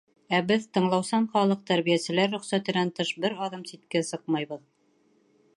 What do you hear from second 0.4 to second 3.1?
беҙ, тыңлаусан халыҡ, тәрбиәселәр рөхсәтенән